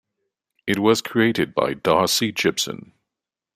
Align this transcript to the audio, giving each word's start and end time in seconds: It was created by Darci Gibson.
It 0.65 0.79
was 0.79 1.03
created 1.03 1.53
by 1.53 1.75
Darci 1.75 2.33
Gibson. 2.33 2.93